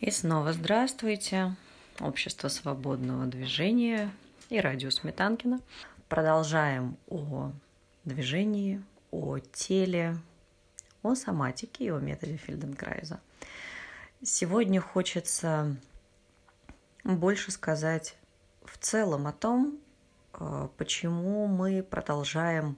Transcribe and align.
И 0.00 0.10
снова 0.10 0.52
здравствуйте, 0.52 1.54
Общество 2.00 2.48
свободного 2.48 3.26
движения 3.26 4.10
и 4.50 4.58
радио 4.58 4.90
Сметанкина. 4.90 5.60
Продолжаем 6.08 6.96
о 7.06 7.52
движении, 8.04 8.82
о 9.12 9.38
теле, 9.38 10.16
о 11.04 11.14
соматике 11.14 11.84
и 11.84 11.90
о 11.90 12.00
методе 12.00 12.36
Фельденкрайза. 12.36 13.20
Сегодня 14.22 14.80
хочется 14.80 15.76
больше 17.04 17.52
сказать 17.52 18.16
в 18.64 18.76
целом 18.78 19.28
о 19.28 19.32
том, 19.32 19.78
э, 20.32 20.68
почему 20.76 21.46
мы 21.46 21.84
продолжаем 21.84 22.76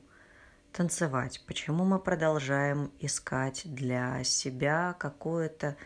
танцевать, 0.72 1.42
почему 1.46 1.86
мы 1.86 1.98
продолжаем 1.98 2.92
искать 3.00 3.62
для 3.64 4.22
себя 4.24 4.94
какое-то 4.98 5.76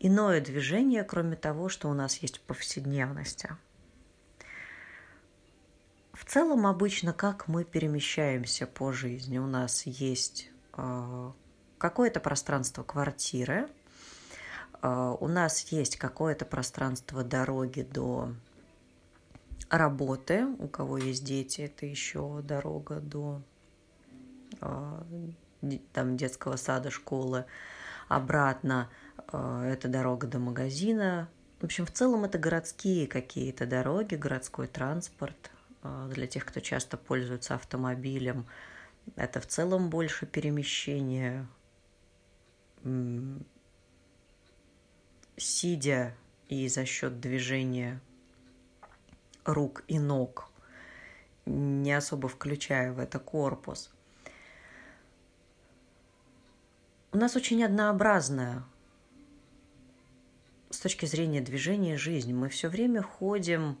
иное 0.00 0.40
движение, 0.40 1.04
кроме 1.04 1.36
того, 1.36 1.68
что 1.68 1.88
у 1.88 1.94
нас 1.94 2.16
есть 2.18 2.38
в 2.38 2.40
повседневности. 2.40 3.50
В 6.12 6.24
целом 6.24 6.66
обычно 6.66 7.12
как 7.12 7.48
мы 7.48 7.64
перемещаемся 7.64 8.66
по 8.66 8.92
жизни. 8.92 9.38
У 9.38 9.46
нас 9.46 9.86
есть 9.86 10.50
э, 10.76 11.30
какое-то 11.78 12.20
пространство 12.20 12.82
квартиры, 12.82 13.68
э, 14.82 15.16
у 15.20 15.28
нас 15.28 15.60
есть 15.70 15.96
какое-то 15.96 16.44
пространство 16.44 17.22
дороги 17.22 17.82
до 17.82 18.34
работы, 19.70 20.46
у 20.58 20.66
кого 20.66 20.98
есть 20.98 21.24
дети, 21.24 21.62
это 21.62 21.86
еще 21.86 22.40
дорога 22.42 23.00
до 23.00 23.40
э, 24.60 25.02
там 25.92 26.16
детского 26.16 26.56
сада, 26.56 26.90
школы, 26.90 27.44
обратно 28.08 28.90
а, 29.28 29.64
это 29.64 29.88
дорога 29.88 30.26
до 30.26 30.38
магазина. 30.38 31.28
В 31.60 31.64
общем, 31.64 31.86
в 31.86 31.92
целом 31.92 32.24
это 32.24 32.38
городские 32.38 33.06
какие-то 33.06 33.66
дороги, 33.66 34.14
городской 34.14 34.66
транспорт. 34.66 35.50
А, 35.82 36.08
для 36.08 36.26
тех, 36.26 36.44
кто 36.44 36.60
часто 36.60 36.96
пользуется 36.96 37.54
автомобилем, 37.54 38.46
это 39.16 39.40
в 39.40 39.46
целом 39.46 39.90
больше 39.90 40.26
перемещение, 40.26 41.46
сидя 45.36 46.14
и 46.48 46.68
за 46.68 46.84
счет 46.84 47.20
движения 47.20 48.00
рук 49.44 49.82
и 49.88 49.98
ног, 49.98 50.50
не 51.46 51.92
особо 51.92 52.28
включая 52.28 52.92
в 52.92 52.98
это 52.98 53.18
корпус. 53.18 53.90
У 57.18 57.20
нас 57.20 57.34
очень 57.34 57.64
однообразная 57.64 58.62
с 60.70 60.78
точки 60.78 61.04
зрения 61.04 61.40
движения 61.40 61.96
жизнь. 61.96 62.32
Мы 62.32 62.48
все 62.48 62.68
время 62.68 63.02
ходим 63.02 63.76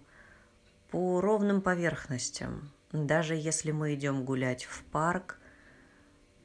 по 0.90 1.20
ровным 1.20 1.62
поверхностям. 1.62 2.72
Даже 2.90 3.36
если 3.36 3.70
мы 3.70 3.94
идем 3.94 4.24
гулять 4.24 4.64
в 4.64 4.82
парк, 4.86 5.38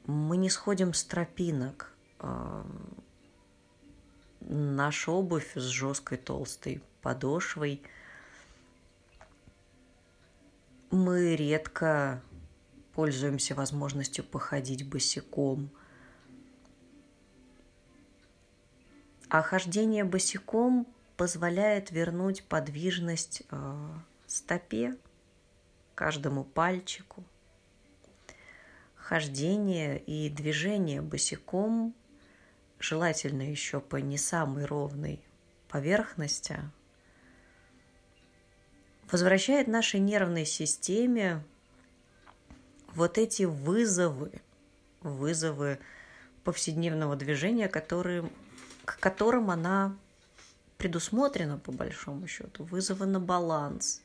мы 0.06 0.36
не 0.36 0.48
сходим 0.48 0.94
с 0.94 1.02
тропинок. 1.02 1.92
А, 2.20 2.64
наша 4.42 5.10
обувь 5.10 5.50
с 5.56 5.64
жесткой 5.64 6.18
толстой 6.18 6.80
подошвой. 7.02 7.82
Мы 10.92 11.34
редко 11.34 12.22
пользуемся 12.92 13.56
возможностью 13.56 14.22
походить 14.22 14.88
босиком– 14.88 15.70
А 19.34 19.42
хождение 19.42 20.04
босиком 20.04 20.86
позволяет 21.16 21.90
вернуть 21.90 22.44
подвижность 22.44 23.42
э, 23.50 23.88
стопе, 24.28 24.96
каждому 25.96 26.44
пальчику. 26.44 27.24
Хождение 28.94 29.98
и 29.98 30.30
движение 30.30 31.02
босиком, 31.02 31.96
желательно 32.78 33.42
еще 33.42 33.80
по 33.80 33.96
не 33.96 34.18
самой 34.18 34.66
ровной 34.66 35.20
поверхности, 35.66 36.60
возвращает 39.10 39.66
нашей 39.66 39.98
нервной 39.98 40.46
системе 40.46 41.42
вот 42.94 43.18
эти 43.18 43.42
вызовы, 43.42 44.30
вызовы 45.00 45.80
повседневного 46.44 47.16
движения, 47.16 47.66
которые 47.66 48.30
к 48.84 48.98
которым 48.98 49.50
она 49.50 49.96
предусмотрена, 50.78 51.58
по 51.58 51.72
большому 51.72 52.26
счету, 52.26 52.64
вызвана 52.64 53.20
баланс, 53.20 54.02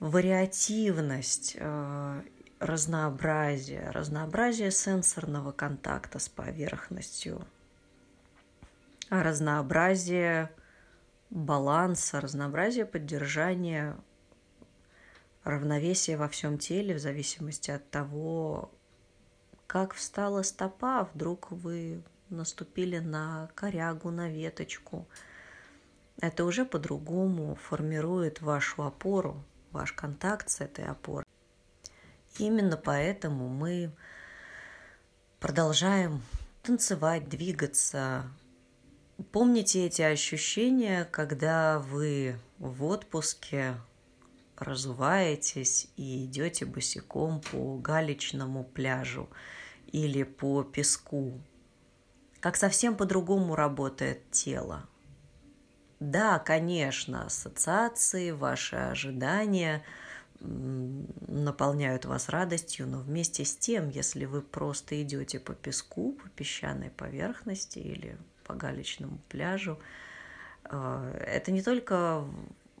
вариативность, 0.00 1.56
э, 1.58 2.22
разнообразие, 2.58 3.90
разнообразие 3.90 4.70
сенсорного 4.70 5.52
контакта 5.52 6.18
с 6.18 6.28
поверхностью, 6.28 7.46
разнообразие 9.10 10.50
баланса, 11.30 12.20
разнообразие 12.20 12.86
поддержания 12.86 13.96
равновесия 15.44 16.16
во 16.16 16.28
всем 16.28 16.58
теле 16.58 16.94
в 16.94 16.98
зависимости 16.98 17.70
от 17.70 17.88
того, 17.90 18.70
как 19.66 19.94
встала 19.94 20.42
стопа, 20.42 21.08
вдруг 21.12 21.50
вы 21.50 22.02
наступили 22.30 22.98
на 22.98 23.48
корягу, 23.54 24.10
на 24.10 24.28
веточку. 24.28 25.06
Это 26.20 26.44
уже 26.44 26.64
по-другому 26.64 27.54
формирует 27.56 28.40
вашу 28.40 28.82
опору, 28.82 29.44
ваш 29.72 29.92
контакт 29.92 30.48
с 30.48 30.60
этой 30.60 30.84
опорой. 30.86 31.24
Именно 32.38 32.76
поэтому 32.76 33.48
мы 33.48 33.92
продолжаем 35.40 36.22
танцевать, 36.62 37.28
двигаться. 37.28 38.24
Помните 39.30 39.86
эти 39.86 40.02
ощущения, 40.02 41.04
когда 41.04 41.78
вы 41.78 42.38
в 42.58 42.84
отпуске 42.84 43.76
разуваетесь 44.56 45.88
и 45.96 46.24
идете 46.24 46.64
босиком 46.64 47.40
по 47.40 47.76
галечному 47.76 48.64
пляжу 48.64 49.28
или 49.92 50.22
по 50.22 50.62
песку 50.62 51.40
как 52.44 52.56
совсем 52.56 52.94
по-другому 52.94 53.56
работает 53.56 54.30
тело. 54.30 54.86
Да, 55.98 56.38
конечно, 56.38 57.24
ассоциации, 57.24 58.32
ваши 58.32 58.76
ожидания 58.76 59.82
наполняют 60.40 62.04
вас 62.04 62.28
радостью, 62.28 62.86
но 62.86 63.00
вместе 63.00 63.46
с 63.46 63.56
тем, 63.56 63.88
если 63.88 64.26
вы 64.26 64.42
просто 64.42 65.02
идете 65.02 65.40
по 65.40 65.54
песку, 65.54 66.12
по 66.12 66.28
песчаной 66.28 66.90
поверхности 66.90 67.78
или 67.78 68.18
по 68.44 68.52
галечному 68.52 69.18
пляжу, 69.30 69.80
э, 70.64 71.24
это 71.26 71.50
не 71.50 71.62
только 71.62 72.26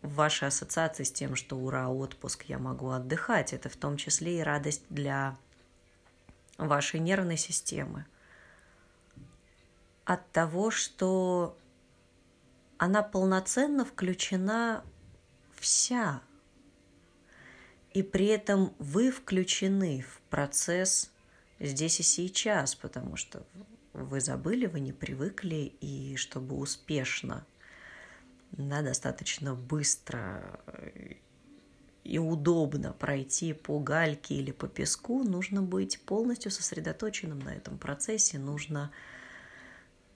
ваши 0.02 0.44
ассоциации 0.44 1.04
с 1.04 1.12
тем, 1.12 1.36
что 1.36 1.56
ура, 1.56 1.88
отпуск, 1.88 2.44
я 2.48 2.58
могу 2.58 2.90
отдыхать, 2.90 3.54
это 3.54 3.70
в 3.70 3.76
том 3.76 3.96
числе 3.96 4.40
и 4.40 4.42
радость 4.42 4.84
для 4.90 5.38
вашей 6.58 7.00
нервной 7.00 7.38
системы 7.38 8.04
от 10.04 10.30
того, 10.32 10.70
что 10.70 11.56
она 12.78 13.02
полноценно 13.02 13.84
включена 13.84 14.84
вся. 15.54 16.22
И 17.92 18.02
при 18.02 18.26
этом 18.26 18.74
вы 18.78 19.10
включены 19.10 20.04
в 20.08 20.20
процесс 20.28 21.12
здесь 21.60 22.00
и 22.00 22.02
сейчас, 22.02 22.74
потому 22.74 23.16
что 23.16 23.46
вы 23.92 24.20
забыли, 24.20 24.66
вы 24.66 24.80
не 24.80 24.92
привыкли, 24.92 25.72
и 25.80 26.16
чтобы 26.16 26.56
успешно, 26.56 27.46
да, 28.50 28.82
достаточно 28.82 29.54
быстро 29.54 30.60
и 32.02 32.18
удобно 32.18 32.92
пройти 32.92 33.52
по 33.52 33.78
гальке 33.78 34.34
или 34.34 34.50
по 34.50 34.68
песку, 34.68 35.22
нужно 35.22 35.62
быть 35.62 36.00
полностью 36.02 36.50
сосредоточенным 36.50 37.38
на 37.38 37.54
этом 37.54 37.78
процессе, 37.78 38.38
нужно 38.38 38.90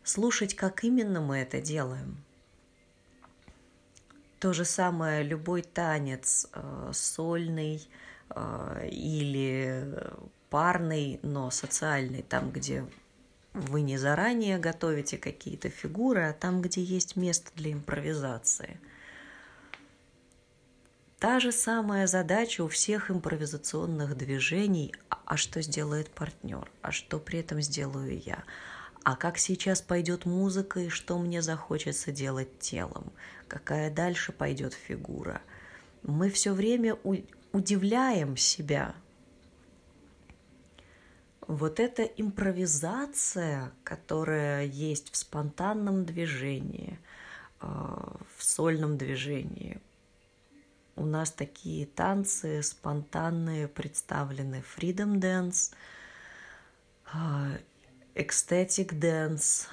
слушать, 0.08 0.55
как 0.55 0.84
именно 0.84 1.20
мы 1.20 1.38
это 1.38 1.60
делаем. 1.60 2.16
То 4.38 4.52
же 4.52 4.64
самое 4.64 5.22
любой 5.22 5.62
танец, 5.62 6.49
э, 6.52 6.90
сольный 6.94 7.87
э, 8.31 8.88
или 8.90 9.99
парный, 10.49 11.19
но 11.22 11.50
социальный, 11.50 12.22
там, 12.22 12.50
где 12.50 12.87
вы 13.52 13.81
не 13.81 13.99
заранее 13.99 14.58
готовите 14.58 15.19
какие-то 15.19 15.69
фигуры, 15.69 16.28
а 16.28 16.32
там, 16.32 16.62
где 16.62 16.82
есть 16.82 17.16
место 17.16 17.50
для 17.56 17.72
импровизации. 17.72 18.78
Та 21.19 21.40
же 21.40 21.50
самая 21.50 22.06
задача 22.06 22.62
у 22.62 22.69
всех 22.69 23.10
импровизационных 23.10 24.16
движений, 24.16 24.94
а 25.08 25.37
что 25.37 25.60
сделает 25.62 26.10
партнер, 26.10 26.70
а 26.81 26.93
что 26.93 27.19
при 27.19 27.40
этом 27.40 27.60
сделаю 27.60 28.20
я, 28.20 28.44
а 29.08 29.16
как 29.16 29.38
сейчас 29.38 29.81
пойдет 29.81 30.26
музыка 30.26 30.81
и 30.81 30.88
что 30.90 31.19
мне 31.19 31.40
захочется 31.40 32.12
делать 32.12 32.58
телом, 32.58 33.10
какая 33.46 33.90
дальше 33.90 34.32
пойдет 34.32 34.75
фигура. 34.75 35.40
Мы 36.02 36.28
все 36.28 36.52
время 36.52 36.99
удивляем 37.52 38.37
себя. 38.37 38.94
Вот 41.40 41.81
эта 41.81 42.02
импровизация, 42.02 43.72
которая 43.82 44.66
есть 44.66 45.10
в 45.10 45.16
спонтанном 45.16 46.05
движении, 46.05 46.99
э, 47.62 47.66
в 47.66 48.44
сольном 48.44 48.99
движении. 48.99 49.81
У 50.96 51.06
нас 51.06 51.32
такие 51.32 51.87
танцы 51.87 52.62
спонтанные 52.62 53.69
представлены. 53.69 54.62
Freedom 54.76 55.14
Dance, 55.14 55.72
э, 58.19 58.23
Ecstatic 58.23 58.99
Dance, 58.99 59.69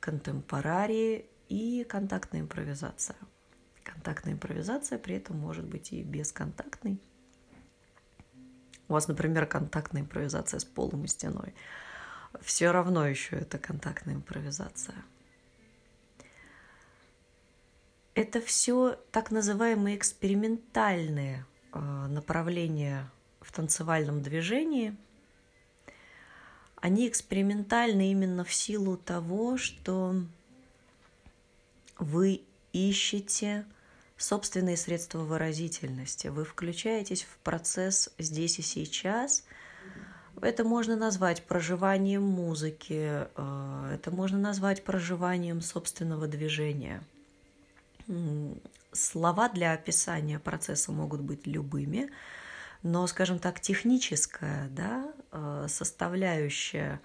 контемпорари 0.00 1.26
и 1.48 1.84
контактная 1.84 2.40
импровизация– 2.40 3.16
контактная 3.88 4.34
импровизация 4.34 4.98
при 4.98 5.16
этом 5.16 5.38
может 5.38 5.64
быть 5.64 5.92
и 5.92 6.02
бесконтактной. 6.02 7.00
У 8.88 8.92
вас, 8.92 9.08
например, 9.08 9.46
контактная 9.46 10.02
импровизация 10.02 10.60
с 10.60 10.64
полом 10.64 11.04
и 11.04 11.08
стеной. 11.08 11.54
Все 12.40 12.70
равно 12.70 13.06
еще 13.06 13.36
это 13.36 13.58
контактная 13.58 14.14
импровизация. 14.14 14.96
Это 18.14 18.40
все 18.40 18.98
так 19.12 19.30
называемые 19.30 19.96
экспериментальные 19.96 21.44
э, 21.72 21.78
направления 21.78 23.10
в 23.40 23.52
танцевальном 23.52 24.22
движении. 24.22 24.96
Они 26.80 27.08
экспериментальны 27.08 28.10
именно 28.10 28.44
в 28.44 28.52
силу 28.52 28.96
того, 28.96 29.56
что 29.56 30.14
вы 31.98 32.42
ищете 32.72 33.64
собственные 34.16 34.76
средства 34.76 35.18
выразительности. 35.18 36.28
Вы 36.28 36.44
включаетесь 36.44 37.22
в 37.22 37.38
процесс 37.38 38.10
здесь 38.18 38.58
и 38.58 38.62
сейчас. 38.62 39.44
Это 40.40 40.62
можно 40.62 40.96
назвать 40.96 41.42
проживанием 41.44 42.22
музыки, 42.22 43.26
э, 43.34 43.90
это 43.94 44.10
можно 44.12 44.38
назвать 44.38 44.84
проживанием 44.84 45.60
собственного 45.60 46.28
движения. 46.28 47.02
Слова 48.92 49.48
для 49.48 49.72
описания 49.72 50.38
процесса 50.38 50.92
могут 50.92 51.20
быть 51.20 51.46
любыми, 51.46 52.10
но, 52.82 53.06
скажем 53.06 53.38
так, 53.38 53.60
техническая 53.60 54.68
да, 54.68 55.12
э, 55.32 55.66
составляющая 55.68 57.00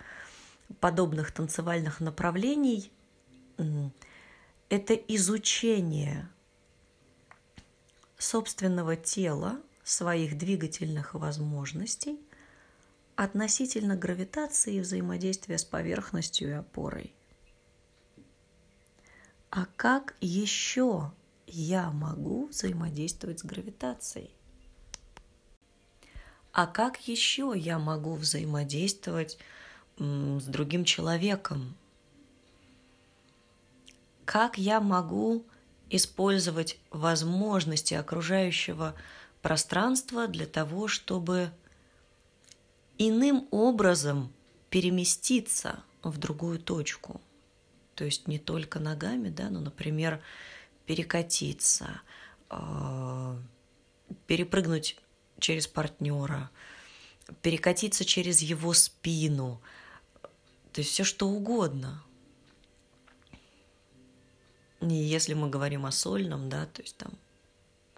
подобных 0.79 1.31
танцевальных 1.31 1.99
направлений– 1.99 2.91
это 4.69 4.93
изучение 4.93 6.29
собственного 8.17 8.95
тела, 8.95 9.59
своих 9.83 10.37
двигательных 10.37 11.13
возможностей 11.13 12.19
относительно 13.15 13.95
гравитации 13.95 14.75
и 14.75 14.79
взаимодействия 14.79 15.57
с 15.57 15.65
поверхностью 15.65 16.49
и 16.49 16.53
опорой. 16.53 17.13
А 19.51 19.67
как 19.75 20.15
еще 20.19 21.11
я 21.45 21.91
могу 21.91 22.47
взаимодействовать 22.47 23.39
с 23.39 23.43
гравитацией? 23.43 24.31
А 26.53 26.67
как 26.67 27.07
еще 27.07 27.53
я 27.55 27.79
могу 27.79 28.13
взаимодействовать 28.13 29.37
с 29.97 30.45
другим 30.45 30.85
человеком? 30.85 31.75
Как 34.23 34.57
я 34.57 34.79
могу 34.79 35.45
использовать 35.89 36.79
возможности 36.91 37.93
окружающего 37.93 38.95
пространства 39.41 40.27
для 40.27 40.45
того, 40.45 40.87
чтобы 40.87 41.51
иным 42.97 43.47
образом 43.51 44.31
переместиться 44.69 45.83
в 46.01 46.17
другую 46.17 46.59
точку. 46.59 47.21
То 47.95 48.05
есть 48.05 48.27
не 48.27 48.39
только 48.39 48.79
ногами, 48.79 49.29
да, 49.29 49.49
но, 49.49 49.59
например, 49.59 50.21
перекатиться, 50.85 52.01
а, 52.49 53.37
перепрыгнуть 54.25 54.97
через 55.39 55.67
партнера, 55.67 56.49
перекатиться 57.41 58.05
через 58.05 58.41
его 58.41 58.73
спину, 58.73 59.61
то 60.71 60.81
есть 60.81 60.91
все 60.91 61.03
что 61.03 61.27
угодно– 61.27 62.03
и 64.89 64.95
если 64.95 65.33
мы 65.33 65.49
говорим 65.49 65.85
о 65.85 65.91
сольном, 65.91 66.49
да, 66.49 66.65
то 66.65 66.81
есть 66.81 66.97
там 66.97 67.11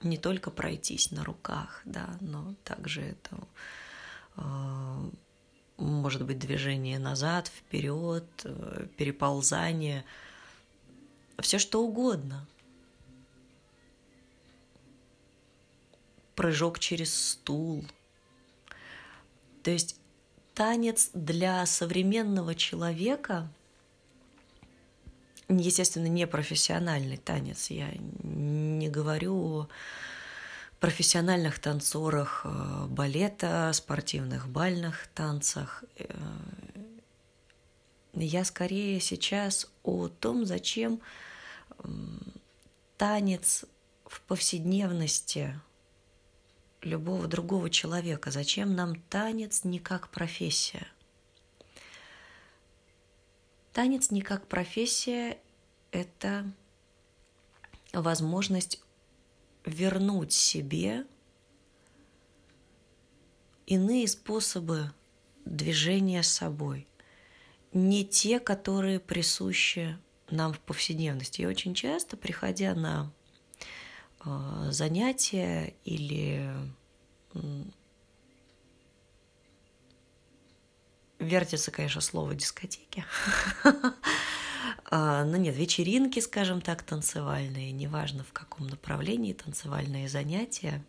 не 0.01 0.17
только 0.17 0.51
пройтись 0.51 1.11
на 1.11 1.23
руках, 1.23 1.81
да, 1.85 2.17
но 2.21 2.53
также 2.63 3.01
это 3.01 3.37
э, 4.37 5.09
может 5.77 6.25
быть 6.25 6.37
движение 6.37 6.99
назад, 6.99 7.47
вперед, 7.47 8.25
э, 8.43 8.87
переползание, 8.97 10.05
все 11.39 11.57
что 11.57 11.81
угодно. 11.81 12.45
Прыжок 16.35 16.79
через 16.79 17.13
стул. 17.13 17.85
То 19.63 19.71
есть 19.71 19.99
танец 20.53 21.09
для 21.13 21.65
современного 21.65 22.55
человека– 22.55 23.49
естественно, 25.49 26.07
не 26.07 26.27
профессиональный 26.27 27.17
танец. 27.17 27.69
Я 27.69 27.91
не 28.23 28.89
говорю 28.89 29.35
о 29.35 29.67
профессиональных 30.79 31.59
танцорах 31.59 32.41
э, 32.43 32.85
балета, 32.89 33.71
спортивных 33.73 34.47
бальных 34.47 35.07
танцах. 35.13 35.83
Э, 35.97 36.05
я 38.13 38.45
скорее 38.45 38.99
сейчас 38.99 39.67
о 39.83 40.07
том, 40.07 40.45
зачем 40.45 41.01
танец 42.97 43.65
в 44.05 44.21
повседневности 44.21 45.59
любого 46.85 47.27
другого 47.27 47.69
человека. 47.69 48.31
Зачем 48.31 48.75
нам 48.75 48.95
танец 49.09 49.63
не 49.63 49.79
как 49.79 50.09
профессия? 50.09 50.87
Танец 53.73 54.11
не 54.11 54.21
как 54.21 54.47
профессия– 54.47 55.37
это 55.91 56.49
возможность 57.91 58.81
вернуть 59.65 60.31
себе 60.31 61.05
иные 63.65 64.07
способы 64.07 64.91
движения 65.43 66.23
с 66.23 66.27
собой, 66.27 66.87
не 67.73 68.05
те, 68.05 68.39
которые 68.39 68.99
присущи 68.99 69.97
нам 70.29 70.53
в 70.53 70.59
повседневности. 70.59 71.41
И 71.41 71.45
очень 71.45 71.73
часто, 71.73 72.15
приходя 72.17 72.73
на 72.75 73.11
э, 74.25 74.71
занятия 74.71 75.73
или 75.83 76.49
вертится, 81.19 81.71
конечно, 81.71 82.01
слово 82.01 82.35
дискотеки. 82.35 83.05
А, 84.91 85.23
ну 85.23 85.37
нет, 85.37 85.55
вечеринки, 85.55 86.19
скажем 86.19 86.61
так, 86.61 86.83
танцевальные, 86.83 87.71
неважно 87.71 88.23
в 88.23 88.31
каком 88.31 88.67
направлении 88.67 89.33
танцевальные 89.33 90.07
занятия. 90.09 90.83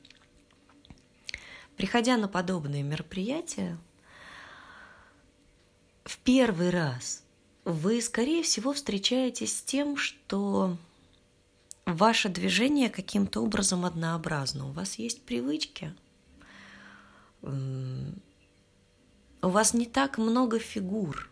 Приходя 1.76 2.18
на 2.18 2.28
подобные 2.28 2.82
мероприятия, 2.82 3.78
в 6.04 6.18
первый 6.18 6.70
раз 6.70 7.22
вы, 7.64 8.02
скорее 8.02 8.42
всего, 8.42 8.74
встречаетесь 8.74 9.58
с 9.58 9.62
тем, 9.62 9.96
что 9.96 10.76
ваше 11.86 12.28
движение 12.28 12.90
каким-то 12.90 13.40
образом 13.40 13.84
однообразно. 13.84 14.68
У 14.68 14.72
вас 14.72 14.96
есть 14.96 15.22
привычки, 15.22 15.94
у 17.42 17.48
вас 19.40 19.72
не 19.72 19.86
так 19.86 20.18
много 20.18 20.58
фигур. 20.58 21.30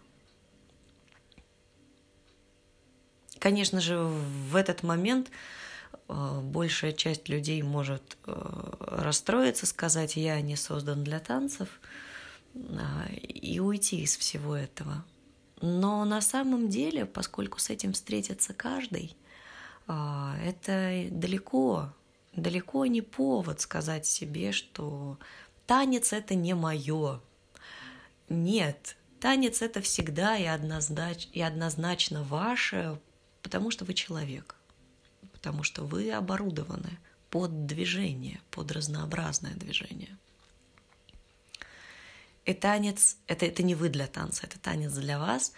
Конечно 3.40 3.80
же, 3.80 3.98
в 3.98 4.56
этот 4.56 4.82
момент 4.82 5.30
э, 6.08 6.40
большая 6.40 6.92
часть 6.92 7.28
людей 7.28 7.60
может 7.62 8.16
э, 8.26 8.72
расстроиться, 8.80 9.66
сказать, 9.66 10.16
я 10.16 10.40
не 10.40 10.56
создан 10.56 11.04
для 11.04 11.20
танцев, 11.20 11.68
а, 12.54 13.06
и 13.12 13.58
уйти 13.58 14.00
из 14.00 14.16
всего 14.16 14.56
этого. 14.56 15.04
Но 15.60 16.04
на 16.06 16.22
самом 16.22 16.70
деле, 16.70 17.04
поскольку 17.04 17.58
с 17.58 17.68
этим 17.68 17.92
встретится 17.92 18.54
каждый, 18.54 19.14
это 19.86 21.06
далеко, 21.10 21.92
далеко 22.34 22.86
не 22.86 23.02
повод 23.02 23.60
сказать 23.60 24.06
себе, 24.06 24.52
что 24.52 25.18
танец 25.66 26.12
это 26.12 26.34
не 26.34 26.54
мое, 26.54 27.20
нет, 28.28 28.96
танец 29.20 29.62
это 29.62 29.80
всегда 29.80 30.36
и, 30.36 30.44
однознач, 30.44 31.28
и 31.32 31.40
однозначно 31.40 32.22
ваше, 32.22 32.98
потому 33.42 33.70
что 33.70 33.84
вы 33.84 33.94
человек, 33.94 34.56
потому 35.32 35.62
что 35.62 35.84
вы 35.84 36.10
оборудованы 36.12 36.98
под 37.30 37.66
движение, 37.66 38.40
под 38.50 38.72
разнообразное 38.72 39.54
движение. 39.54 40.16
И 42.44 42.52
танец 42.52 43.16
это, 43.26 43.46
это 43.46 43.62
не 43.62 43.74
вы 43.74 43.88
для 43.88 44.06
танца, 44.06 44.46
это 44.46 44.58
танец 44.58 44.92
для 44.92 45.18
вас. 45.18 45.52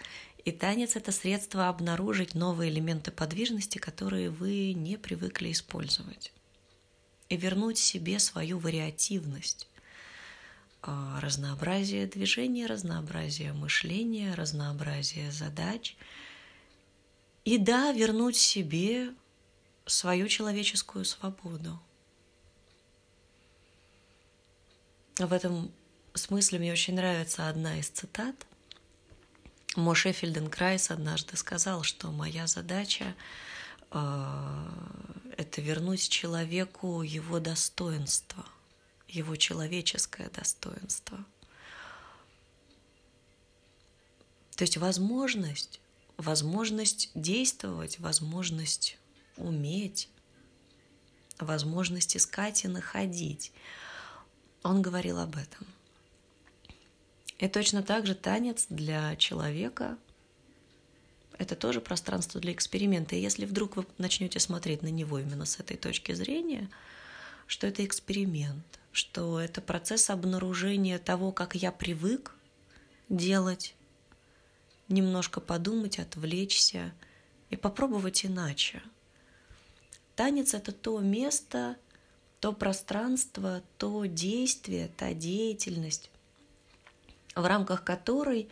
И 0.47 0.53
танец 0.53 0.95
это 0.95 1.11
средство 1.11 1.67
обнаружить 1.67 2.33
новые 2.33 2.71
элементы 2.71 3.11
подвижности, 3.11 3.79
которые 3.79 4.29
вы 4.29 4.71
не 4.71 4.95
привыкли 4.95 5.51
использовать. 5.51 6.31
И 7.27 7.35
вернуть 7.35 7.77
себе 7.77 8.17
свою 8.17 8.57
вариативность 8.57 9.67
а, 10.81 11.19
разнообразие 11.19 12.07
движения, 12.07 12.65
разнообразие 12.65 13.51
мышления, 13.51 14.33
разнообразие 14.35 15.33
задач. 15.33 15.97
И 17.43 17.57
да, 17.57 17.91
вернуть 17.91 18.37
себе 18.37 19.13
свою 19.85 20.29
человеческую 20.29 21.03
свободу. 21.03 21.77
В 25.19 25.33
этом 25.33 25.73
смысле 26.13 26.59
мне 26.59 26.71
очень 26.71 26.95
нравится 26.95 27.49
одна 27.49 27.79
из 27.79 27.89
цитат. 27.89 28.47
Моше 29.77 30.11
Фельденкрайс 30.11 30.91
однажды 30.91 31.37
сказал, 31.37 31.83
что 31.83 32.11
моя 32.11 32.47
задача 32.47 33.15
э,– 33.91 34.69
это 35.37 35.61
вернуть 35.61 36.09
человеку 36.09 37.01
его 37.01 37.39
достоинство– 37.39 38.45
его 39.07 39.35
человеческое 39.35 40.29
достоинство. 40.29 41.17
То 44.55 44.63
есть 44.63 44.77
возможность, 44.77 45.79
возможность 46.17 47.11
действовать, 47.13 47.99
возможность 47.99 48.97
уметь, 49.37 50.09
возможность 51.39 52.17
искать 52.17 52.65
и 52.65 52.67
находить. 52.67 53.51
Он 54.63 54.81
говорил 54.81 55.19
об 55.19 55.35
этом. 55.37 55.67
И 57.39 57.47
точно 57.47 57.83
так 57.83 58.05
же 58.05 58.15
танец 58.15 58.65
для 58.69 59.15
человека– 59.15 59.97
это 61.37 61.55
тоже 61.55 61.81
пространство 61.81 62.41
для 62.41 62.51
эксперимента. 62.51 63.15
И 63.15 63.21
если 63.21 63.45
вдруг 63.45 63.75
вы 63.75 63.85
начнете 63.97 64.39
смотреть 64.39 64.81
на 64.81 64.87
него 64.87 65.19
именно 65.19 65.45
с 65.45 65.59
этой 65.59 65.77
точки 65.77 66.13
зрения, 66.13 66.69
что 67.45 67.67
это 67.67 67.85
эксперимент– 67.85 68.65
что 68.97 69.39
это 69.39 69.61
процесс 69.61 70.09
обнаружения 70.09 70.97
того, 70.97 71.31
как 71.31 71.53
я 71.53 71.71
привык 71.71 72.33
делать, 73.09 73.75
немножко 74.87 75.39
подумать, 75.39 75.99
отвлечься 75.99 76.91
и 77.51 77.55
попробовать 77.55 78.25
иначе. 78.25 78.81
Танец— 80.15 80.53
это 80.55 80.71
то 80.71 80.99
место, 80.99 81.75
то 82.39 82.53
пространство, 82.53 83.61
то 83.77 84.05
действие, 84.05 84.89
та 84.97 85.13
деятельность, 85.13 86.09
в 87.41 87.45
рамках 87.45 87.83
которой 87.83 88.49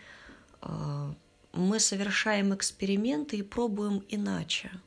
э, 0.62 1.14
мы 1.54 1.80
совершаем 1.80 2.54
эксперименты 2.54 3.38
и 3.38 3.44
пробуем 3.44 4.04
иначе— 4.10 4.72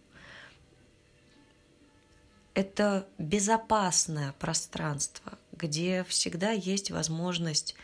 это 2.58 3.06
безопасное 3.18 4.32
пространство, 4.40 5.38
где 5.52 6.02
всегда 6.08 6.50
есть 6.50 6.90
возможность 6.90 7.76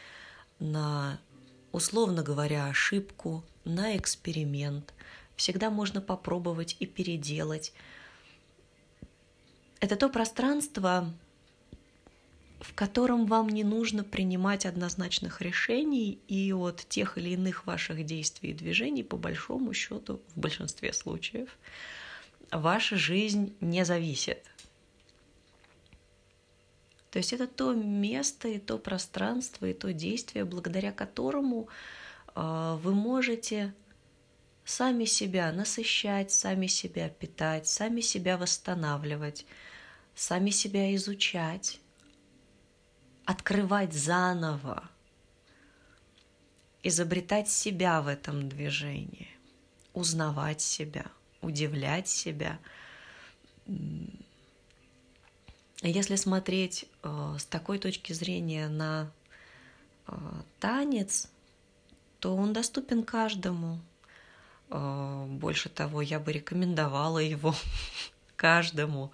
на, 0.59 1.21
условно 1.71 2.25
говоря, 2.25 2.67
ошибку, 2.67 3.45
на 3.65 3.97
эксперимент. 3.97 4.93
Всегда 5.37 5.71
можно 5.71 6.01
попробовать 6.01 6.75
и 6.81 6.87
переделать. 6.87 7.73
Это 9.79 9.95
то 9.95 10.09
пространство, 10.09 11.15
в 12.65 12.73
котором 12.75 13.27
вам 13.27 13.51
не 13.51 13.63
нужно 13.63 14.05
принимать 14.05 14.65
однозначных 14.65 15.43
решений, 15.43 16.19
и 16.29 16.53
от 16.53 16.87
тех 16.89 17.19
или 17.19 17.31
иных 17.31 17.67
ваших 17.67 18.05
действий 18.07 18.51
и 18.51 18.55
движений, 18.55 19.03
по 19.03 19.19
большому 19.19 19.75
счету, 19.75 20.23
в 20.35 20.41
большинстве 20.41 20.95
случаев, 20.95 21.59
ваша 22.51 22.97
жизнь 22.97 23.55
не 23.61 23.85
зависит. 23.85 24.43
То 27.11 27.19
есть 27.19 27.35
это 27.35 27.47
то 27.47 27.75
место 27.75 28.49
и 28.49 28.59
то 28.59 28.79
пространство 28.79 29.67
и 29.67 29.75
то 29.75 29.93
действие, 29.93 30.47
благодаря 30.47 30.91
которому 30.91 31.69
э, 32.35 32.79
вы 32.83 32.95
можете 32.95 33.75
сами 34.65 35.05
себя 35.05 35.53
насыщать, 35.53 36.33
сами 36.33 36.67
себя 36.67 37.11
питать, 37.11 37.69
сами 37.69 38.01
себя 38.01 38.39
восстанавливать, 38.39 39.45
сами 40.15 40.49
себя 40.49 40.95
изучать, 40.95 41.79
открывать 43.25 43.93
заново, 43.93 44.89
изобретать 46.83 47.49
себя 47.49 48.01
в 48.03 48.09
этом 48.09 48.49
движении, 48.49 49.29
узнавать 49.93 50.61
себя, 50.61 51.07
удивлять 51.41 52.09
себя– 52.09 52.59
если 55.87 56.17
смотреть 56.17 56.87
э, 57.03 57.37
с 57.39 57.45
такой 57.45 57.79
точки 57.79 58.15
зрения 58.15 58.69
на 58.69 59.11
э, 60.07 60.15
танец, 60.59 61.31
то 62.21 62.35
он 62.35 62.55
доступен 62.55 63.03
каждому. 63.03 63.81
Э, 64.71 65.27
больше 65.29 65.69
того, 65.69 66.01
я 66.01 66.19
бы 66.19 66.33
рекомендовала 66.33 67.19
его 67.19 67.55
каждому. 68.37 69.13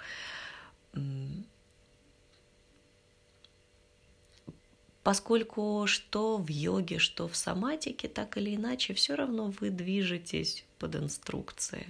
Поскольку 5.02 5.86
что 5.86 6.36
в 6.36 6.48
йоге, 6.48 6.98
что 6.98 7.26
в 7.26 7.36
соматике, 7.36 8.08
так 8.08 8.36
или 8.36 8.54
иначе, 8.54 8.92
все 8.94 9.14
равно 9.14 9.50
вы 9.60 9.70
движетесь 9.70 10.64
под 10.78 10.96
инструкцией 10.96 11.86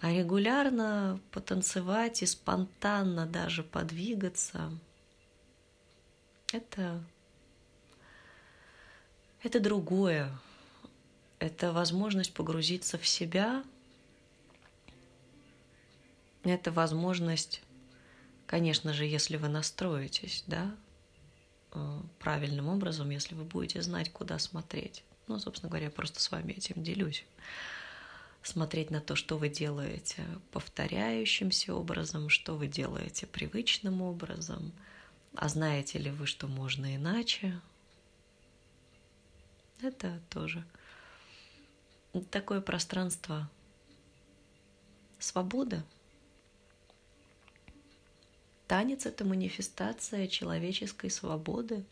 а 0.00 0.12
регулярно 0.12 1.20
потанцевать 1.32 2.22
и 2.22 2.26
спонтанно 2.26 3.26
даже 3.26 3.62
подвигаться, 3.62 4.70
это, 6.52 7.02
это 9.42 9.60
другое. 9.60 10.32
Это 11.40 11.72
возможность 11.72 12.34
погрузиться 12.34 12.98
в 12.98 13.06
себя, 13.06 13.62
это 16.42 16.72
возможность, 16.72 17.62
конечно 18.48 18.92
же, 18.92 19.04
если 19.04 19.36
вы 19.36 19.48
настроитесь, 19.48 20.42
да, 20.48 20.74
э, 21.72 22.00
правильным 22.18 22.68
образом, 22.68 23.10
если 23.10 23.36
вы 23.36 23.44
будете 23.44 23.82
знать, 23.82 24.10
куда 24.10 24.38
смотреть. 24.40 25.04
Ну, 25.28 25.38
собственно 25.38 25.68
говоря, 25.68 25.86
я 25.86 25.92
просто 25.92 26.18
с 26.20 26.30
вами 26.32 26.54
этим 26.54 26.82
делюсь 26.82 27.24
смотреть 28.42 28.90
на 28.90 29.00
то, 29.00 29.14
что 29.14 29.36
вы 29.36 29.50
делаете 29.50 30.24
повторяющимся 30.52 31.74
образом, 31.74 32.30
что 32.30 32.56
вы 32.56 32.66
делаете 32.66 33.26
привычным 33.26 34.00
образом, 34.00 34.72
а 35.34 35.48
знаете 35.48 35.98
ли 35.98 36.10
вы, 36.10 36.26
что 36.26 36.46
можно 36.46 36.96
иначе. 36.96 37.60
Это 39.82 40.20
тоже 40.30 40.64
такое 42.30 42.62
пространство 42.62 43.50
свободы. 45.18 45.82
Танец— 48.68 49.06
это 49.06 49.24
манифестация 49.24 50.28
человеческой 50.28 51.10
свободы, 51.10 51.84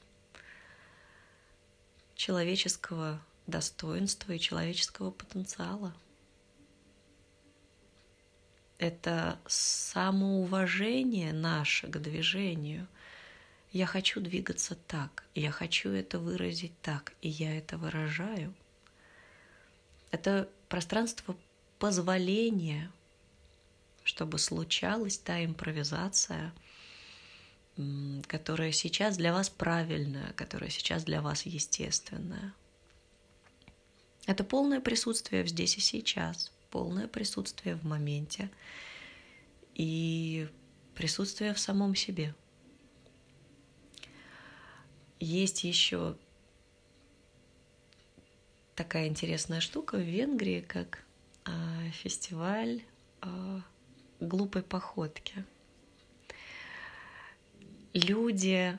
человеческого 2.14 3.20
достоинства 3.46 4.32
и 4.32 4.38
человеческого 4.38 5.10
потенциала— 5.10 5.92
это 8.78 9.38
самоуважение 9.46 11.32
наше 11.32 11.88
к 11.88 11.98
движению. 11.98 12.86
Я 13.72 13.86
хочу 13.86 14.20
двигаться 14.20 14.74
так, 14.86 15.24
я 15.34 15.50
хочу 15.50 15.90
это 15.90 16.18
выразить 16.18 16.78
так, 16.82 17.14
и 17.22 17.28
я 17.28 17.56
это 17.56 17.78
выражаю. 17.78 18.54
Это 20.10 20.48
пространство 20.68 21.36
позволения, 21.78 22.90
чтобы 24.04 24.38
случалась 24.38 25.18
та 25.18 25.44
импровизация, 25.44 26.52
которая 28.26 28.72
сейчас 28.72 29.16
для 29.16 29.32
вас 29.32 29.50
правильная, 29.50 30.32
которая 30.32 30.70
сейчас 30.70 31.04
для 31.04 31.20
вас 31.20 31.46
естественная. 31.46 32.54
Это 34.26 34.44
полное 34.44 34.80
присутствие 34.80 35.46
здесь 35.46 35.76
и 35.76 35.80
сейчас– 35.80 36.52
полное 36.70 37.08
присутствие 37.08 37.76
в 37.76 37.84
моменте 37.84 38.50
и 39.74 40.48
присутствие 40.94 41.54
в 41.54 41.58
самом 41.58 41.94
себе. 41.94 42.34
Есть 45.20 45.64
еще 45.64 46.16
такая 48.74 49.08
интересная 49.08 49.60
штука 49.60 49.96
в 49.96 50.02
Венгрии, 50.02 50.60
как 50.60 51.02
а, 51.44 51.88
фестиваль 51.92 52.82
а, 53.22 53.62
глупой 54.20 54.62
походки. 54.62 55.44
Люди 57.96 58.78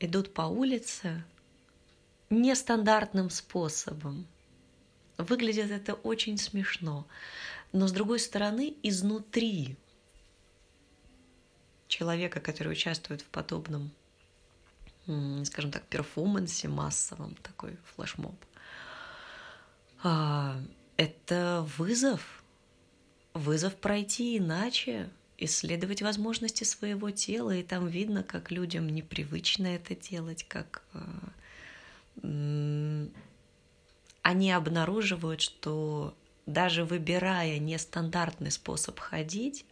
идут 0.00 0.34
по 0.34 0.42
улице 0.42 1.22
нестандартным 2.30 3.30
способом. 3.30 4.26
Выглядит 5.18 5.70
это 5.70 5.94
очень 5.94 6.36
смешно. 6.36 7.06
Но 7.70 7.86
с 7.86 7.92
другой 7.92 8.18
стороны, 8.18 8.74
изнутри 8.82 9.76
человека, 11.86 12.40
который 12.40 12.72
участвует 12.72 13.22
в 13.22 13.26
подобном, 13.26 13.92
скажем 15.44 15.70
так, 15.70 15.84
перформансе 15.84 16.66
массовом, 16.66 17.36
такой 17.36 17.76
флешмоб, 17.94 18.34
а, 20.02 20.60
это 20.96 21.64
вызов, 21.78 22.42
вызов 23.32 23.76
пройти 23.76 24.38
иначе, 24.38 25.08
исследовать 25.38 26.02
возможности 26.02 26.64
своего 26.64 27.10
тела, 27.10 27.54
и 27.56 27.62
там 27.62 27.86
видно, 27.86 28.22
как 28.22 28.50
людям 28.50 28.88
непривычно 28.88 29.66
это 29.66 29.94
делать, 29.94 30.44
как 30.48 30.82
а, 30.92 31.32
они 34.22 34.50
обнаруживают, 34.50 35.40
что 35.40 36.16
даже 36.46 36.84
выбирая 36.84 37.58
нестандартный 37.58 38.50
способ 38.50 38.98
ходить, 38.98 39.66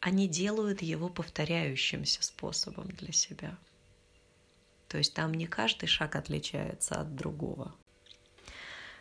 они 0.00 0.28
делают 0.28 0.82
его 0.82 1.08
повторяющимся 1.08 2.22
способом 2.22 2.88
для 2.88 3.12
себя. 3.12 3.56
То 4.88 4.98
есть 4.98 5.14
там 5.14 5.32
не 5.32 5.46
каждый 5.46 5.86
шаг 5.86 6.16
отличается 6.16 6.96
от 7.00 7.14
другого. 7.16 7.74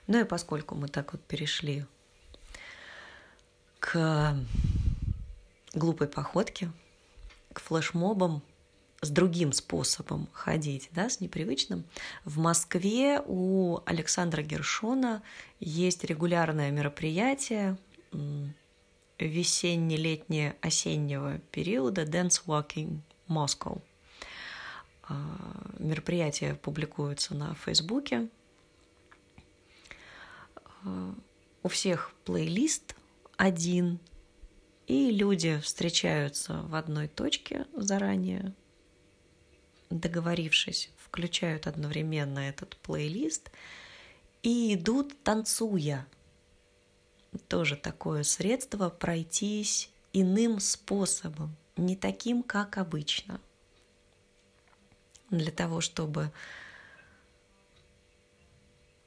Ну 0.08 0.20
и 0.20 0.24
поскольку 0.24 0.76
мы 0.76 0.88
так 0.88 1.14
вот 1.14 1.22
перешли 1.24 1.86
к 3.80 4.36
глупой 5.74 6.08
походке, 6.08 6.72
к 7.52 7.60
флешмобам 7.60 8.42
с 9.02 9.10
другим 9.10 9.52
способом 9.52 10.30
ходить, 10.32 10.90
да, 10.92 11.10
с 11.10 11.20
непривычным. 11.20 11.84
В 12.24 12.38
Москве 12.40 13.22
у 13.26 13.80
Александра 13.86 14.42
Гершона 14.42 15.22
есть 15.60 16.04
регулярное 16.04 16.72
мероприятие 16.72 17.78
весенне-летнее 19.20 20.56
осеннего 20.62 21.40
периода 21.52 22.04
Dance 22.04 22.42
Walking 22.46 23.00
Moscow. 23.28 23.82
А, 25.04 25.16
мероприятие 25.80 26.56
публикуется 26.56 27.36
на 27.36 27.56
Фейсбуке. 27.56 28.30
А, 30.84 31.14
у 31.62 31.68
всех 31.68 32.14
плейлист 32.26 32.96
один, 33.38 34.00
и 34.88 35.12
люди 35.12 35.60
встречаются 35.60 36.62
в 36.64 36.76
одной 36.76 37.08
точке 37.08 37.66
заранее, 37.74 38.54
договорившись, 39.90 40.92
включают 40.98 41.68
одновременно 41.68 42.40
этот 42.40 42.76
плейлист 42.78 43.52
и 44.42 44.76
идут 44.76 45.22
танцуя. 45.24 46.06
Тоже 47.48 47.76
такое 47.76 48.24
средство 48.24 48.90
пройтись 48.90 49.90
иным 50.12 50.60
способом, 50.60 51.56
не 51.78 51.96
таким, 51.96 52.44
как 52.44 52.78
обычно. 52.78 53.40
Для 55.30 55.52
того, 55.52 55.82
чтобы 55.82 56.32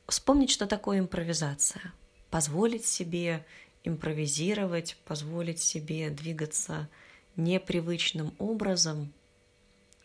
вспомнить, 0.09 0.51
что 0.51 0.67
такое 0.67 0.99
импровизация, 0.99 1.93
позволить 2.31 2.87
себе 2.87 3.47
импровизировать, 3.87 4.97
позволить 5.05 5.61
себе 5.61 6.11
двигаться 6.11 6.89
непривычным 7.37 8.35
образом, 8.39 9.13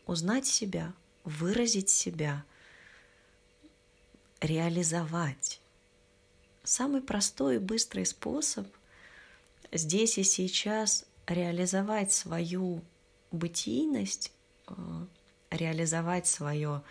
узнать 0.06 0.46
себя, 0.46 0.94
выразить 1.24 1.90
себя, 1.90 2.44
реализовать. 4.40 5.62
Самый 6.64 7.02
простой 7.02 7.56
и 7.56 7.60
быстрый 7.60 8.06
способ 8.06 8.68
здесь 9.72 10.18
и 10.18 10.24
сейчас 10.24 11.06
реализовать 11.26 12.12
свою 12.12 12.84
бытийность, 13.32 14.32
э, 14.68 14.74
реализовать 15.50 16.28
свое 16.28 16.84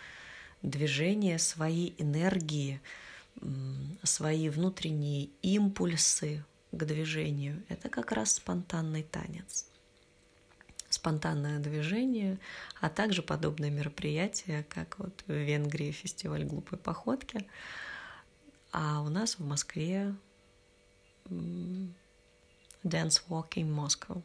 движение, 0.61 1.39
свои 1.39 1.93
энергии, 1.97 2.81
свои 4.03 4.49
внутренние 4.49 5.29
импульсы 5.41 6.43
к 6.71 6.83
движению. 6.83 7.63
Это 7.69 7.89
как 7.89 8.11
раз 8.11 8.33
спонтанный 8.33 9.03
танец 9.03 9.65
спонтанное 10.93 11.59
движение, 11.59 12.37
а 12.79 12.89
также 12.89 13.21
подобные 13.21 13.71
мероприятия, 13.71 14.65
как 14.69 14.99
вот 14.99 15.23
в 15.27 15.31
Венгрии 15.31 15.91
фестиваль 15.91 16.43
глупой 16.43 16.77
походки, 16.77 17.47
а 18.71 19.01
у 19.01 19.09
нас 19.09 19.39
в 19.39 19.45
Москве 19.45 20.13
Dance 21.25 23.23
Walking 23.29 23.73
Moscow. 23.73 24.21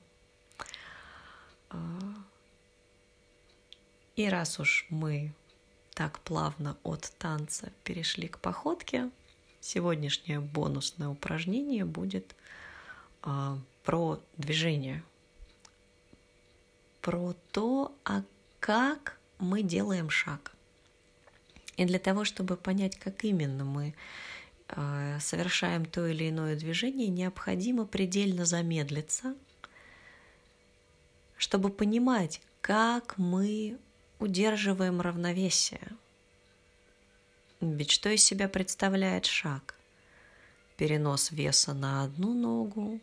А, 1.71 1.79
и 4.17 4.29
раз 4.29 4.59
уж 4.61 4.87
мы 4.91 5.33
так 5.95 6.21
плавно 6.21 6.77
от 6.83 7.13
танца 7.19 7.73
перешли 7.85 8.29
к 8.29 8.39
походке, 8.39 9.11
сегодняшнее 9.67 10.41
бонусное 10.41 11.09
упражнение 11.09 11.85
будет 11.85 12.35
а, 13.23 13.59
про 13.85 14.21
движение– 14.37 15.03
про 17.07 17.37
то, 17.53 17.95
а 18.05 18.25
как 18.59 19.21
мы 19.39 19.63
делаем 19.63 20.11
шаг. 20.11 20.57
И 21.77 21.85
для 21.85 22.01
того, 22.01 22.25
чтобы 22.25 22.57
понять, 22.57 22.99
как 22.99 23.23
именно 23.23 23.65
мы 23.65 23.95
э, 24.71 25.19
совершаем 25.21 25.85
то 25.85 26.05
или 26.05 26.29
иное 26.29 26.57
движение, 26.57 27.07
необходимо 27.07 27.87
предельно 27.87 28.45
замедлиться, 28.45 29.37
чтобы 31.37 31.71
понимать, 31.71 32.41
как 32.61 33.17
мы 33.19 33.79
удерживаем 34.19 35.01
равновесие. 35.01 35.87
Ведь 37.61 37.91
что 37.91 38.11
из 38.11 38.23
себя 38.23 38.49
представляет 38.49 39.25
шаг? 39.25 39.75
Перенос 40.77 41.31
веса 41.31 41.73
на 41.73 42.03
одну 42.05 42.35
ногу, 42.35 43.01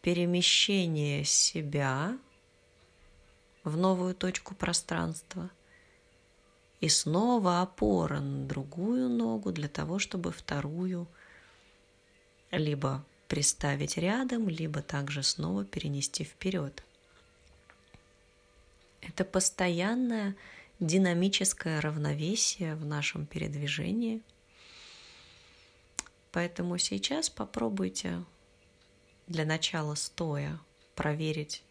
перемещение 0.00 1.24
себя 1.24 2.16
в 3.62 3.76
новую 3.76 4.14
точку 4.14 4.54
пространства 4.54 5.50
и 6.80 6.88
снова 6.88 7.60
опора 7.60 8.20
на 8.20 8.46
другую 8.46 9.10
ногу 9.10 9.52
для 9.52 9.68
того, 9.68 9.98
чтобы 9.98 10.32
вторую 10.32 11.06
либо 12.50 13.04
приставить 13.26 13.98
рядом, 13.98 14.48
либо 14.48 14.80
также 14.80 15.22
снова 15.22 15.66
перенести 15.66 16.24
вперед. 16.24 16.82
Это 19.02 19.24
постоянное 19.24 20.34
динамическое 20.80 21.80
равновесие 21.80 22.74
в 22.76 22.84
нашем 22.84 23.26
передвижении. 23.26 24.22
Поэтому 26.30 26.78
сейчас 26.78 27.30
попробуйте 27.30 28.24
для 29.26 29.44
начала 29.44 29.94
стоя 29.94 30.60
проверить 30.94 31.62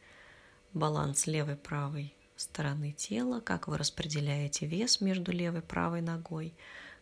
баланс 0.73 1.27
левой-правой 1.27 2.13
стороны 2.35 2.91
тела, 2.91 3.39
как 3.39 3.67
вы 3.67 3.77
распределяете 3.77 4.65
вес 4.65 5.01
между 5.01 5.31
левой 5.31 5.59
и 5.59 5.63
правой 5.63 6.01
ногой, 6.01 6.53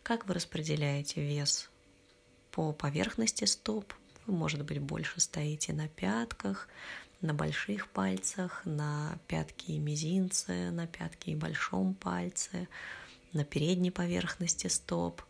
как 0.02 0.26
вы 0.26 0.34
распределяете 0.34 1.22
вес 1.22 1.70
по 2.50 2.72
поверхности 2.72 3.44
стоп. 3.44 3.92
Вы, 4.26 4.34
может 4.34 4.64
быть, 4.64 4.80
больше 4.80 5.20
стоите 5.20 5.72
на 5.72 5.88
пятках, 5.88 6.68
на 7.26 7.34
больших 7.34 7.88
пальцах, 7.88 8.62
на 8.64 9.18
пятки 9.26 9.72
и 9.72 9.78
мизинцы, 9.78 10.70
на 10.70 10.86
пятки 10.86 11.30
и 11.30 11.36
большом 11.36 11.94
пальце, 11.94 12.68
на 13.32 13.44
передней 13.44 13.90
поверхности 13.90 14.68
стоп. 14.68 15.22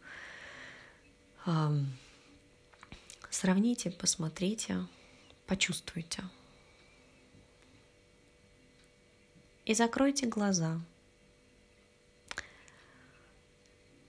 Сравните, 3.30 3.90
посмотрите, 3.90 4.86
почувствуйте. 5.46 6.22
и 9.66 9.74
закройте 9.74 10.26
глаза. 10.26 10.80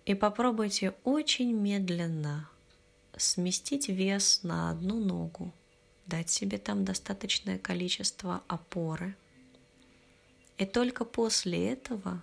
И 0.06 0.13
попробуйте 0.13 0.93
очень 1.04 1.54
медленно 1.54 2.50
сместить 3.17 3.89
вес 3.89 4.43
на 4.43 4.69
одну 4.69 5.04
ногу, 5.04 5.52
дать 6.08 6.30
себе 6.30 6.58
там 6.58 6.86
достаточное 6.86 7.60
количество 7.60 8.43
опоры. 8.48 9.15
И 10.58 10.65
только 10.65 11.06
после 11.06 11.72
этого 11.72 12.22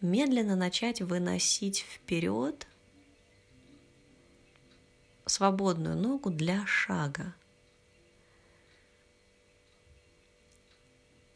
медленно 0.00 0.56
начать 0.56 1.00
выносить 1.00 1.80
вперед 1.80 2.66
свободную 5.26 5.96
ногу 5.96 6.30
для 6.30 6.66
шага. 6.66 7.34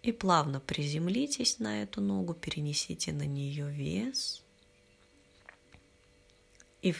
И 0.02 0.10
плавно 0.10 0.58
приземлитесь 0.58 1.60
на 1.60 1.82
эту 1.82 2.00
ногу, 2.00 2.34
перенесите 2.34 3.12
на 3.12 3.24
нее 3.24 3.70
вес. 3.70 4.42
И, 6.80 6.92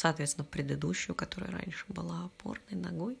соответственно, 0.00 0.46
предыдущую, 0.46 1.14
которая 1.14 1.50
раньше 1.50 1.84
была 1.88 2.24
опорной 2.24 2.80
ногой, 2.80 3.18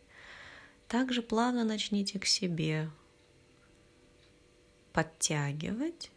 также 0.88 1.20
плавно 1.20 1.62
начните 1.62 2.18
к 2.18 2.24
себе 2.24 2.90
подтягивать, 4.94 6.10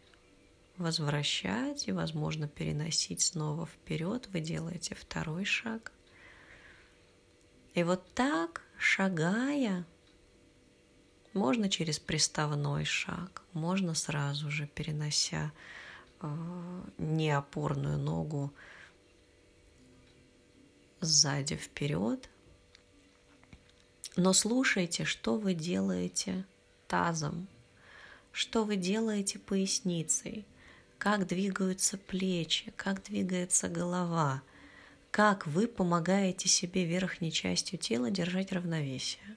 возвращать 0.78 1.86
и, 1.86 1.92
возможно, 1.92 2.48
переносить 2.48 3.20
снова 3.20 3.66
вперед. 3.66 4.26
Вы 4.32 4.40
делаете 4.40 4.94
второй 4.94 5.44
шаг. 5.44 5.92
И 7.74 7.82
вот 7.82 8.14
так, 8.14 8.62
шагая, 8.78 9.84
можно 11.34 11.68
через 11.68 11.98
приставной 11.98 12.86
шаг, 12.86 13.42
можно 13.52 13.94
сразу 13.94 14.50
же 14.50 14.66
перенося 14.66 15.52
э, 16.22 16.82
неопорную 16.96 17.98
ногу 17.98 18.50
сзади 21.04 21.56
вперед. 21.56 22.28
Но 24.16 24.32
слушайте, 24.32 25.04
что 25.04 25.36
вы 25.36 25.54
делаете 25.54 26.44
тазом, 26.88 27.48
что 28.32 28.64
вы 28.64 28.76
делаете 28.76 29.38
поясницей, 29.38 30.44
как 30.98 31.26
двигаются 31.26 31.98
плечи, 31.98 32.72
как 32.76 33.02
двигается 33.02 33.68
голова, 33.68 34.42
как 35.10 35.46
вы 35.46 35.66
помогаете 35.66 36.48
себе 36.48 36.84
верхней 36.84 37.30
частью 37.30 37.78
тела 37.78 38.10
держать 38.10 38.52
равновесие. 38.52 39.36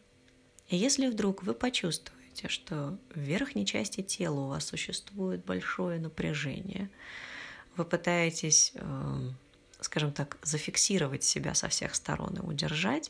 И 0.70 0.76
если 0.76 1.08
вдруг 1.08 1.44
вы 1.44 1.54
почувствуете, 1.54 2.48
что 2.48 2.98
в 3.14 3.20
верхней 3.20 3.66
части 3.66 4.02
тела 4.02 4.40
у 4.42 4.48
вас 4.50 4.66
существует 4.66 5.44
большое 5.46 6.00
напряжение, 6.00 6.90
вы 7.76 7.86
пытаетесь, 7.86 8.72
эм, 8.76 9.36
скажем 9.88 10.12
так, 10.12 10.38
зафиксировать 10.42 11.24
себя 11.24 11.54
со 11.54 11.70
всех 11.70 11.96
сторон 11.96 12.36
и 12.36 12.42
удержать, 12.42 13.10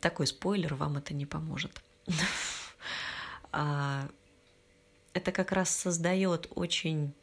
такой 0.00 0.26
спойлер, 0.26 0.74
вам 0.74 0.98
это 0.98 1.14
не 1.14 1.26
поможет. 1.26 1.82
А, 3.56 4.08
это 5.12 5.30
как 5.30 5.52
раз 5.52 5.70
создает 5.70 6.48
очень 6.56 7.14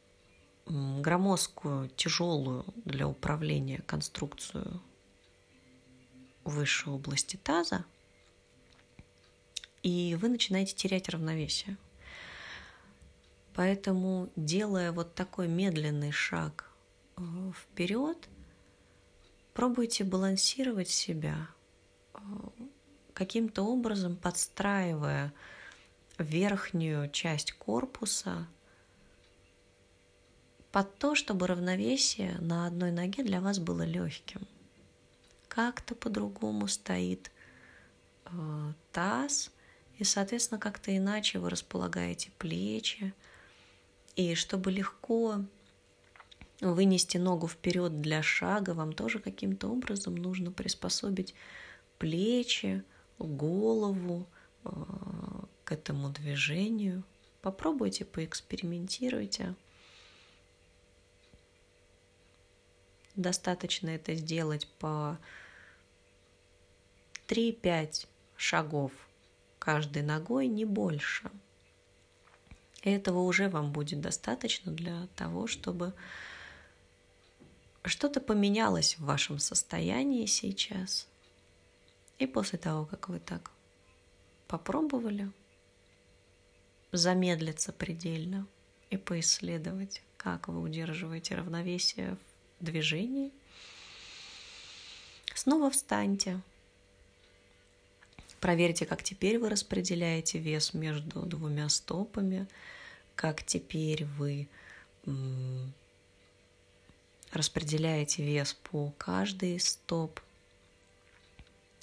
громоздкую, 0.65 1.89
тяжелую 1.89 2.63
для 2.86 3.06
управления 3.06 3.82
конструкцию 3.86 4.82
высшей 6.45 6.93
области 6.93 7.36
таза, 7.36 7.84
и 9.84 10.17
вы 10.21 10.30
начинаете 10.30 10.73
терять 10.73 11.10
равновесие. 11.10 11.75
Поэтому, 13.54 14.30
делая 14.36 14.92
вот 14.92 15.14
такой 15.14 15.48
медленный 15.48 16.12
шаг 16.12 16.70
э, 17.18 17.22
вперед, 17.56 18.18
пробуйте 19.54 20.04
балансировать 20.04 20.90
себя, 20.90 21.48
э, 22.14 22.20
каким-то 23.14 23.64
образом 23.64 24.16
подстраивая 24.16 25.34
верхнюю 26.18 27.10
часть 27.10 27.52
корпуса 27.54 28.48
под 30.72 30.98
то, 30.98 31.16
чтобы 31.16 31.48
равновесие 31.48 32.38
на 32.40 32.68
одной 32.68 32.92
ноге 32.92 33.24
для 33.24 33.42
вас 33.42 33.60
было 33.60 33.84
легким– 33.84 34.48
как-то 35.52 35.96
по-другому 35.96 36.70
стоит 36.70 37.30
э, 38.24 38.32
таз, 38.94 39.52
и, 39.98 40.06
соответственно, 40.06 40.62
как-то 40.62 40.96
иначе 40.96 41.40
вы 41.40 41.50
располагаете 41.50 42.32
плечи. 42.38 43.14
И 44.15 44.36
чтобы 44.36 44.71
легко 44.71 45.43
вынести 46.60 47.17
ногу 47.17 47.47
вперед 47.47 48.02
для 48.02 48.21
шага, 48.21 48.74
вам 48.74 48.93
тоже 48.93 49.19
каким-то 49.19 49.67
образом 49.67 50.15
нужно 50.15 50.52
приспособить 50.52 51.34
плечи, 51.97 52.84
голову 53.17 54.28
э, 54.63 54.69
к 55.63 55.71
этому 55.71 56.10
движению. 56.10 57.04
Попробуйте, 57.41 58.06
поэкспериментируйте. 58.06 59.56
Достаточно 63.15 63.89
это 63.89 64.15
сделать 64.15 64.67
по 64.80 65.17
3-5 67.28 68.08
шагов 68.36 68.91
каждой 69.60 70.04
ногой, 70.04 70.47
не 70.47 70.65
больше. 70.65 71.30
Этого 72.82 73.20
уже 73.20 73.48
вам 73.48 73.72
будет 73.72 74.02
достаточно 74.02 74.72
для 74.72 75.08
того, 75.15 75.48
чтобы 75.48 75.94
что-то 77.84 78.20
поменялось 78.20 78.98
в 78.98 79.06
вашем 79.06 79.39
состоянии 79.39 80.26
сейчас. 80.26 81.08
И 82.17 82.28
после 82.28 82.58
того, 82.60 82.86
как 82.86 83.10
вы 83.10 83.20
так 83.20 83.52
попробовали 84.48 85.32
замедлиться 86.91 87.72
предельно 87.72 88.48
и 88.89 88.98
поисследовать, 88.98 90.02
как 90.17 90.48
вы 90.48 90.60
удерживаете 90.62 91.36
равновесие 91.36 92.17
в 92.60 92.65
движении, 92.65 93.32
снова 95.34 95.72
встаньте, 95.72 96.41
Проверьте, 98.41 98.88
как 98.88 99.04
теперь 99.04 99.38
вы 99.38 99.49
распределяете 99.49 100.39
вес 100.39 100.73
между 100.73 101.21
двумя 101.21 101.69
стопами, 101.69 102.47
как 103.15 103.43
теперь 103.43 104.06
вы 104.17 104.47
распределяете 107.32 108.23
вес 108.23 108.56
по 108.71 108.91
каждой 108.97 109.60
стоп, 109.60 110.19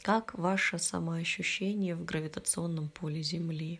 как 0.02 0.34
ваше 0.34 0.80
самоощущение 0.80 1.94
в 1.94 2.04
гравитационном 2.04 2.88
поле 2.88 3.22
Земли. 3.22 3.78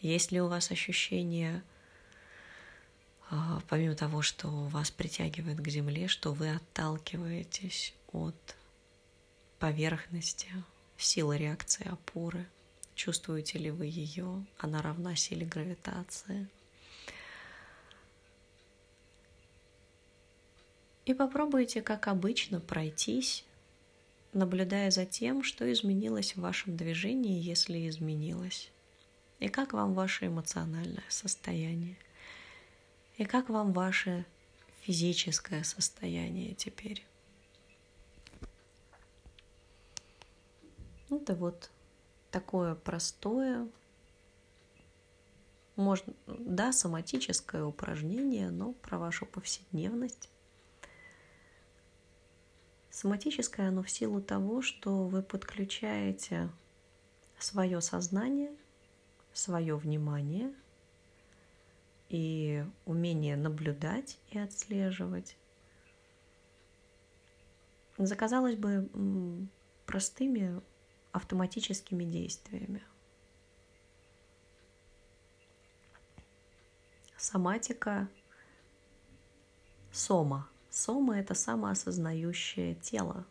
Есть 0.00 0.32
ли 0.32 0.40
у 0.40 0.48
вас 0.48 0.70
ощущение, 0.70 1.62
а, 3.28 3.60
помимо 3.68 3.94
того, 3.94 4.22
что 4.22 4.48
вас 4.48 4.90
притягивает 4.90 5.60
к 5.60 5.68
Земле, 5.68 6.08
что 6.08 6.32
вы 6.32 6.54
отталкиваетесь 6.54 7.92
от 8.12 8.56
поверхности, 9.58 10.48
Сила 10.98 11.36
реакции 11.36 11.86
опоры. 11.88 12.46
Чувствуете 12.94 13.58
ли 13.58 13.70
вы 13.70 13.86
ее? 13.86 14.44
Она 14.58 14.80
равна 14.80 15.14
силе 15.16 15.44
гравитации. 15.44 16.48
И 21.04 21.14
попробуйте, 21.14 21.82
как 21.82 22.08
обычно, 22.08 22.60
пройтись, 22.60 23.44
наблюдая 24.32 24.90
за 24.90 25.06
тем, 25.06 25.44
что 25.44 25.70
изменилось 25.72 26.34
в 26.34 26.40
вашем 26.40 26.76
движении, 26.76 27.40
если 27.40 27.88
изменилось. 27.88 28.70
И 29.38 29.48
как 29.48 29.72
вам 29.72 29.94
ваше 29.94 30.26
эмоциональное 30.26 31.04
состояние. 31.08 31.96
И 33.18 33.24
как 33.24 33.50
вам 33.50 33.72
ваше 33.72 34.24
физическое 34.80 35.62
состояние 35.62 36.54
теперь. 36.54 37.04
Это 41.10 41.34
вот 41.34 41.70
такое 42.30 42.74
простое, 42.74 43.68
можно, 45.76 46.14
да, 46.26 46.72
соматическое 46.72 47.64
упражнение, 47.64 48.50
но 48.50 48.72
про 48.72 48.98
вашу 48.98 49.26
повседневность. 49.26 50.30
Соматическое 52.90 53.68
оно 53.68 53.82
в 53.82 53.90
силу 53.90 54.22
того, 54.22 54.62
что 54.62 55.06
вы 55.06 55.22
подключаете 55.22 56.48
свое 57.38 57.82
сознание, 57.82 58.50
свое 59.34 59.76
внимание 59.76 60.54
и 62.08 62.64
умение 62.86 63.36
наблюдать 63.36 64.18
и 64.30 64.38
отслеживать. 64.38 65.36
Заказалось 67.98 68.56
бы, 68.56 68.88
простыми 69.84 70.62
автоматическими 71.16 72.04
действиями. 72.04 72.82
Соматика 77.16 78.08
сома. 79.90 80.48
Сома– 80.70 81.18
это 81.20 81.34
самоосознающее 81.34 82.74
тело. 82.74 83.24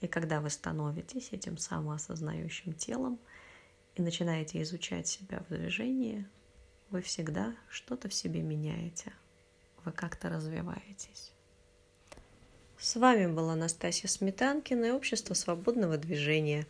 И 0.00 0.06
когда 0.06 0.40
вы 0.40 0.50
становитесь 0.50 1.32
этим 1.32 1.58
самоосознающим 1.58 2.72
телом 2.74 3.18
и 3.96 4.02
начинаете 4.02 4.62
изучать 4.62 5.08
себя 5.08 5.42
в 5.48 5.52
движении, 5.52 6.28
вы 6.90 7.02
всегда 7.02 7.56
что-то 7.68 8.08
в 8.08 8.14
себе 8.14 8.40
меняете. 8.40 9.12
Вы 9.84 9.90
как-то 9.90 10.28
развиваетесь. 10.28 11.33
С 12.78 12.96
вами 12.96 13.26
была 13.26 13.54
Настасья 13.56 14.08
Сметанкина 14.08 14.86
и 14.86 14.90
Общество 14.90 15.34
свободного 15.34 15.96
движения. 15.96 16.66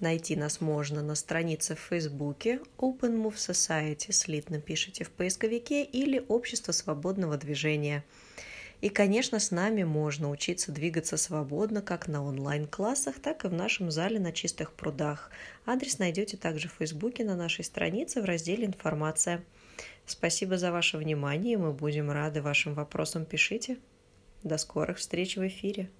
Найти 0.00 0.36
нас 0.36 0.60
можно 0.60 1.02
на 1.02 1.14
странице 1.14 1.74
в 1.74 1.80
Фейсбуке 1.80 2.60
Open 2.78 3.22
Move 3.22 3.36
Society, 3.36 4.12
слитно 4.12 4.60
пишите 4.60 5.04
в 5.04 5.10
поисковике, 5.10 5.84
или 5.84 6.24
Общество 6.28 6.72
свободного 6.72 7.36
движения– 7.36 8.04
и, 8.80 8.88
конечно, 8.88 9.38
с 9.38 9.50
нами 9.50 9.82
можно 9.82 10.30
учиться 10.30 10.72
двигаться 10.72 11.18
свободно 11.18 11.82
как 11.82 12.08
на 12.08 12.24
онлайн-классах, 12.24 13.20
так 13.20 13.44
и 13.44 13.48
в 13.48 13.52
нашем 13.52 13.90
зале 13.90 14.18
на 14.18 14.32
чистых 14.32 14.72
прудах. 14.72 15.30
Адрес 15.66 15.98
найдете 15.98 16.38
также 16.38 16.68
в 16.68 16.72
Фейсбуке 16.78 17.24
на 17.24 17.36
нашей 17.36 17.62
странице 17.62 18.22
в 18.22 18.24
разделе 18.24 18.64
«Информация». 18.64 19.42
Спасибо 20.06 20.56
за 20.56 20.72
ваше 20.72 20.96
внимание, 20.96 21.58
мы 21.58 21.72
будем 21.72 22.10
рады 22.10 22.40
вашим 22.40 22.74
вопросам. 22.74 23.26
Пишите. 23.26 23.76
До 24.42 24.56
скорых 24.56 24.98
встреч 24.98 25.36
в 25.36 25.46
эфире. 25.46 25.90